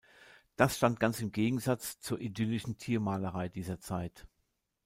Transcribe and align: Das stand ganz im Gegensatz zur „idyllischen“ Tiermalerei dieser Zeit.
Das 0.55 0.77
stand 0.77 0.99
ganz 0.99 1.21
im 1.21 1.31
Gegensatz 1.31 1.99
zur 1.99 2.19
„idyllischen“ 2.19 2.75
Tiermalerei 2.75 3.49
dieser 3.49 3.79
Zeit. 3.79 4.25